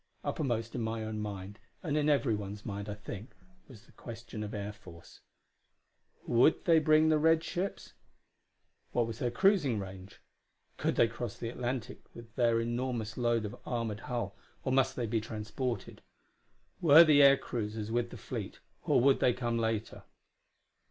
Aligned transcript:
Uppermost 0.23 0.73
in 0.73 0.81
my 0.81 1.03
own 1.03 1.19
mind, 1.19 1.59
and 1.83 1.95
in 1.95 2.09
everyone's 2.09 2.65
mind, 2.65 2.89
I 2.89 2.95
think, 2.95 3.35
was 3.67 3.83
the 3.85 3.91
question 3.91 4.41
of 4.41 4.51
air 4.51 4.73
force. 4.73 5.19
Would 6.25 6.65
they 6.65 6.79
bring 6.79 7.09
the 7.09 7.19
red 7.19 7.43
ships? 7.43 7.93
What 8.93 9.05
was 9.05 9.19
their 9.19 9.29
cruising 9.29 9.77
range? 9.77 10.19
Could 10.77 10.95
they 10.95 11.07
cross 11.07 11.37
the 11.37 11.49
Atlantic 11.49 11.99
with 12.15 12.33
their 12.35 12.59
enormous 12.59 13.15
load 13.15 13.45
of 13.45 13.55
armored 13.63 13.99
hull, 13.99 14.35
or 14.63 14.71
must 14.71 14.95
they 14.95 15.05
be 15.05 15.21
transported? 15.21 16.01
Were 16.81 17.03
the 17.03 17.21
air 17.21 17.37
cruisers 17.37 17.91
with 17.91 18.09
the 18.09 18.17
fleet, 18.17 18.59
or 18.81 18.99
would 18.99 19.19
they 19.19 19.33
come 19.33 19.59
later? 19.59 20.01